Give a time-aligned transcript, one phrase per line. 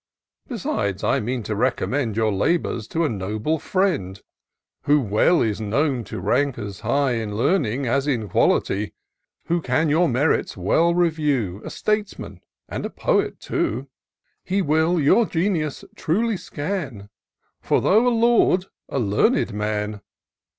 [0.47, 4.19] 127 Besides^ I mean to recommend Your labours to a noble friend,
[4.85, 8.95] Who well is known to rank as high In learning, as in quality;
[9.45, 13.89] Who can your merits well review; A statesman, and a poet too;
[14.43, 17.07] He will your genius truly scan,
[17.69, 20.01] And though a lord, a learned man.